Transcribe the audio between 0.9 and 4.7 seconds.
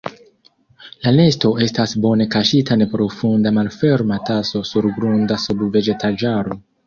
La nesto estas bone kaŝita neprofunda malferma taso